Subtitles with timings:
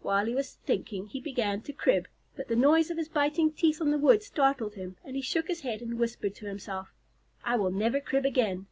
[0.00, 3.82] While he was thinking he began to crib, but the noise of his biting teeth
[3.82, 6.94] on the wood startled him, and he shook his head and whispered to himself,
[7.44, 8.66] "I will never crib again."